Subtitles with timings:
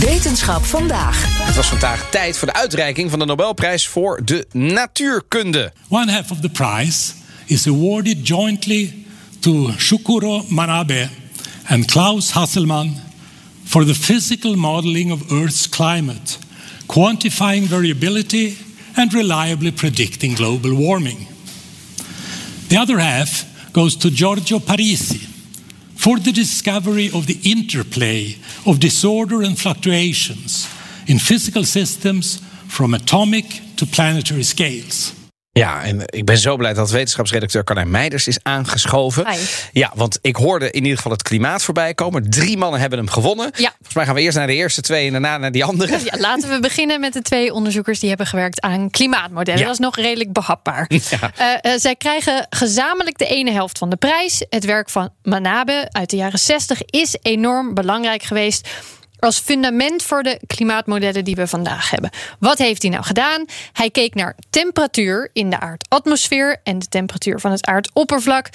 [0.00, 1.44] Wetenschap vandaag.
[1.46, 5.72] Het was vandaag tijd voor de uitreiking van de Nobelprijs voor de natuurkunde.
[5.88, 7.12] One half of the prize
[7.44, 9.04] is awarded jointly
[9.38, 11.08] to Shukuro Manabe
[11.66, 12.96] and Klaus Hasselmann
[13.64, 16.38] for the physical modeling of Earth's climate,
[16.86, 18.56] quantifying variability
[18.94, 21.26] and reliably predicting global warming.
[22.66, 25.29] The other half goes to Giorgio Parisi
[26.00, 30.66] for the discovery of the interplay of disorder and fluctuations
[31.06, 35.19] in physical systems from atomic to planetary scales.
[35.60, 39.30] Ja, en ik ben zo blij dat wetenschapsredacteur Carlijn Meiders is aangeschoven.
[39.30, 39.38] Hi.
[39.72, 42.30] Ja, want ik hoorde in ieder geval het klimaat voorbij komen.
[42.30, 43.50] Drie mannen hebben hem gewonnen.
[43.56, 43.70] Ja.
[43.74, 45.98] Volgens mij gaan we eerst naar de eerste twee en daarna naar die andere.
[46.04, 49.60] Ja, laten we beginnen met de twee onderzoekers die hebben gewerkt aan klimaatmodellen.
[49.60, 49.66] Ja.
[49.66, 50.88] Dat is nog redelijk behapbaar.
[51.36, 54.44] Eh, eh, zij krijgen gezamenlijk de ene helft van de prijs.
[54.50, 58.68] Het werk van Manabe uit de jaren 60 is enorm belangrijk geweest.
[59.20, 62.10] Als fundament voor de klimaatmodellen die we vandaag hebben.
[62.38, 63.44] Wat heeft hij nou gedaan?
[63.72, 68.48] Hij keek naar temperatuur in de aardatmosfeer en de temperatuur van het aardoppervlak.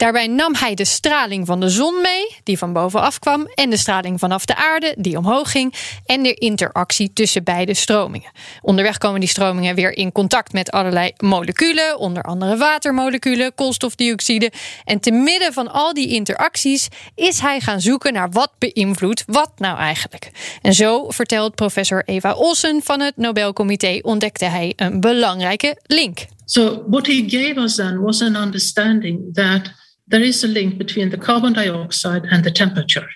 [0.00, 3.76] Daarbij nam hij de straling van de zon mee, die van bovenaf kwam, en de
[3.76, 5.74] straling vanaf de aarde, die omhoog ging,
[6.06, 8.30] en de interactie tussen beide stromingen.
[8.62, 14.52] Onderweg komen die stromingen weer in contact met allerlei moleculen, onder andere watermoleculen, koolstofdioxide.
[14.84, 19.52] En te midden van al die interacties is hij gaan zoeken naar wat beïnvloedt wat
[19.56, 20.30] nou eigenlijk.
[20.62, 26.18] En zo vertelt professor Eva Olsen van het Nobelcomité ontdekte hij een belangrijke link.
[26.44, 29.78] So, what he gave us then was an understanding that
[30.10, 33.08] there is a link between the carbon dioxide and the temperature.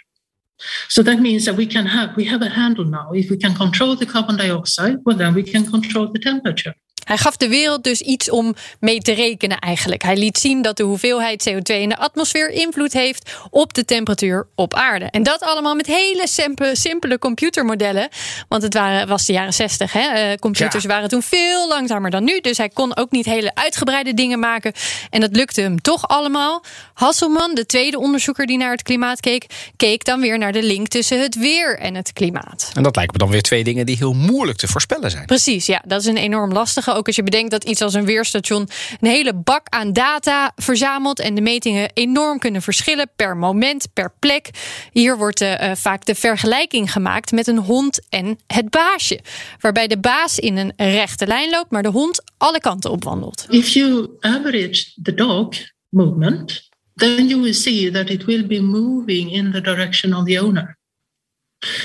[0.89, 3.11] So that means that we can have we have a handle now.
[3.13, 6.75] If we can control the carbon dioxide, well then we can control the temperature.
[7.05, 10.03] Hij gaf de wereld dus iets om mee te rekenen eigenlijk.
[10.03, 14.47] Hij liet zien dat de hoeveelheid CO2 in de atmosfeer invloed heeft op de temperatuur
[14.55, 15.05] op aarde.
[15.05, 18.09] En dat allemaal met hele simpele, simpele computermodellen.
[18.49, 19.93] Want het waren, was de jaren 60.
[19.93, 20.01] Hè?
[20.01, 20.89] Eh, computers Ja.
[20.89, 22.41] waren toen veel langzamer dan nu.
[22.41, 24.73] Dus hij kon ook niet hele uitgebreide dingen maken.
[25.11, 26.65] En dat lukte hem toch allemaal.
[26.95, 30.89] Hasselman, de tweede onderzoeker die naar het klimaat keek, keek dan weer naar de link
[30.89, 32.71] tussen het weer en het klimaat.
[32.75, 35.27] En dat lijken me dan weer twee dingen die heel moeilijk te voorspellen zijn.
[35.27, 36.94] Precies, ja, dat is een enorm lastige.
[36.95, 38.69] Ook als je bedenkt dat iets als een weerstation
[39.01, 44.13] een hele bak aan data verzamelt en de metingen enorm kunnen verschillen per moment, per
[44.19, 44.51] plek.
[44.93, 49.21] Hier wordt eh, eh, vaak de vergelijking gemaakt met een hond en het baasje,
[49.61, 53.47] waarbij de baas in een rechte lijn loopt, maar de hond alle kanten op wandelt.
[53.49, 55.49] If you average the dog
[55.89, 60.45] movement, then you will see that it will be moving in the direction of the
[60.45, 60.79] owner.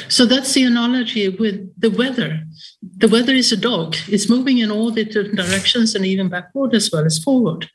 [0.07, 2.41] So that's the analogy with the weather.
[2.97, 3.95] The weather is a dog.
[4.07, 7.69] It's moving in all different directions and even backward as well as forward.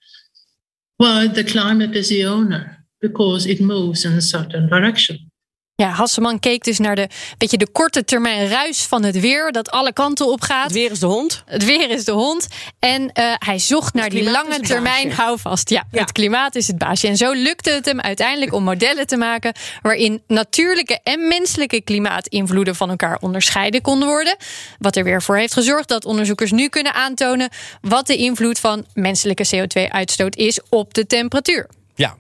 [0.97, 5.31] While the climate is the owner because it moves in a certain direction.
[5.77, 7.09] Ja, Hasselman keek dus naar de,
[7.39, 10.65] beetje de korte termijn ruis van het weer, dat alle kanten op gaat.
[10.65, 11.43] Het weer is de hond.
[11.47, 12.47] Het weer is de hond.
[12.79, 15.71] En eh, hij zocht naar die lange termijn houvast.
[15.71, 16.01] Ja, Ja.
[16.01, 17.09] het klimaat is het baasje.
[17.09, 19.53] En zo lukte het hem uiteindelijk om modellen te maken
[19.83, 24.37] waarin natuurlijke en menselijke klimaatinvloeden van elkaar onderscheiden konden worden.
[24.79, 27.49] Wat er weer voor heeft gezorgd dat onderzoekers nu kunnen aantonen
[27.81, 31.69] wat de invloed van menselijke CO2-uitstoot is op de temperatuur.
[31.95, 32.17] Ja,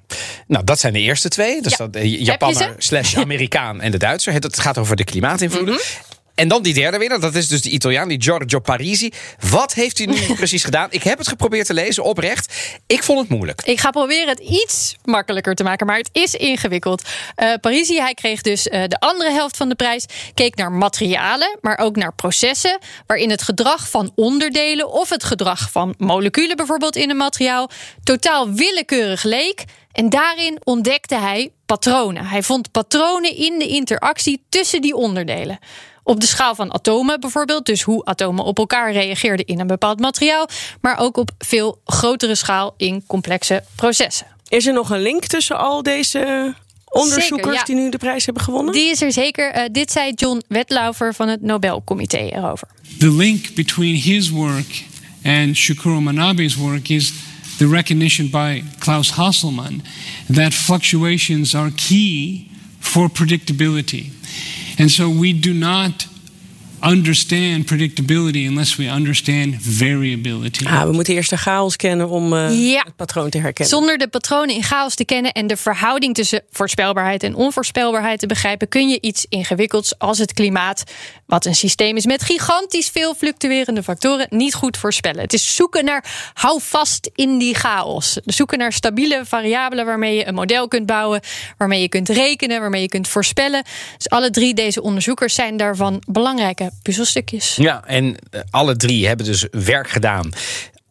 [0.46, 1.62] nou dat zijn de eerste twee.
[1.62, 1.76] Dus Ja.
[1.78, 4.32] dat, eh, Japanner slash Amerikaan en de Duitser.
[4.32, 5.74] Het het gaat over de klimaatinvloeden.
[5.74, 5.82] Mhm.
[6.34, 9.12] En dan die derde winnaar, dat is dus de Italiaan, die Giorgio Parisi.
[9.50, 10.88] Wat heeft hij nu precies gedaan?
[10.90, 12.54] Ik heb het geprobeerd te lezen, oprecht.
[12.86, 13.62] Ik vond het moeilijk.
[13.64, 17.02] Ik ga proberen het iets makkelijker te maken, maar het is ingewikkeld.
[17.34, 20.06] Eh Parisi, hij kreeg dus eh, de andere helft van de prijs.
[20.34, 22.78] Keek naar materialen, maar ook naar processen.
[23.06, 27.70] waarin het gedrag van onderdelen of het gedrag van moleculen bijvoorbeeld in een materiaal.
[28.02, 29.64] totaal willekeurig leek.
[29.92, 32.26] En daarin ontdekte hij patronen.
[32.26, 35.58] Hij vond patronen in de interactie tussen die onderdelen.
[36.04, 40.00] Op de schaal van atomen bijvoorbeeld, dus hoe atomen op elkaar reageerden in een bepaald
[40.00, 40.48] materiaal,
[40.80, 44.26] maar ook op veel grotere schaal in complexe processen.
[44.48, 46.54] Is er nog een link tussen al deze
[46.88, 47.64] onderzoekers Zeker, ja.
[47.64, 48.72] die nu de prijs hebben gewonnen?
[48.72, 49.50] Die is er zeker.
[49.50, 52.68] Eh, dit zei John Wetlaufer van het Nobelcomité erover.
[52.98, 54.84] The link between his work
[55.24, 57.12] and Shukuro Manabe's work is
[57.58, 59.82] the recognition by Klaus Hasselmann
[60.32, 62.46] that fluctuations are key
[62.78, 64.12] for predictability.
[64.78, 66.06] And so we do not
[66.86, 70.66] understand predictability unless we understand variability.
[70.66, 72.82] Ah, we moeten eerst de chaos kennen om uh, Ja.
[72.84, 73.76] het patroon te herkennen.
[73.76, 78.26] Zonder de patronen in chaos te kennen en de verhouding tussen voorspelbaarheid en onvoorspelbaarheid te
[78.26, 80.82] begrijpen, kun je iets ingewikkelds als het klimaat,
[81.26, 85.20] wat een systeem is met gigantisch veel fluctuerende factoren, niet goed voorspellen.
[85.20, 88.18] Het is zoeken naar hou vast in die chaos.
[88.24, 91.20] Zoeken naar stabiele variabelen waarmee je een model kunt bouwen,
[91.58, 93.64] waarmee je kunt rekenen, waarmee je kunt voorspellen.
[93.96, 97.56] Dus alle drie deze onderzoekers zijn daarvan belangrijke puzzelstukjes.
[97.56, 100.32] Ja, en eh, alle drie hebben dus werk gedaan.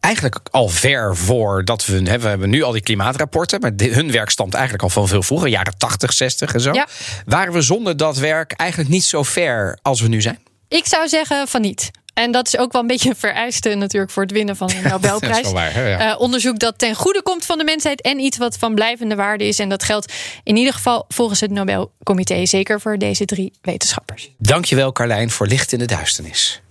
[0.00, 2.02] Eigenlijk al ver voordat we.
[2.10, 3.60] Hè, we hebben nu al die klimaatrapporten.
[3.60, 6.72] Maar hun werk stamt eigenlijk al van veel vroeger, jaren 80, 60 en zo.
[6.72, 6.88] Ja.
[7.26, 10.38] Waren we zonder dat werk eigenlijk niet zo ver als we nu zijn?
[10.68, 11.90] Ik zou zeggen van niet.
[12.14, 14.82] En dat is ook wel een beetje een vereiste natuurlijk voor het winnen van een
[14.82, 15.20] Nobelprijs.
[15.20, 16.12] Dat is wel waar, hè, ja.
[16.12, 19.44] Eh, onderzoek dat ten goede komt van de mensheid en iets wat van blijvende waarde
[19.44, 19.58] is.
[19.58, 20.12] En dat geldt
[20.42, 24.30] in ieder geval volgens het Nobelcomité zeker voor deze drie wetenschappers.
[24.38, 26.62] Dankjewel, Carlijn, voor licht in de duisternis.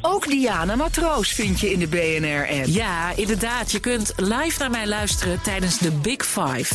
[0.00, 2.66] Ook Diana Matroos vind je in de BNR-app.
[2.66, 3.72] Ja, inderdaad.
[3.72, 6.74] Je kunt live naar mij luisteren tijdens de Big Five.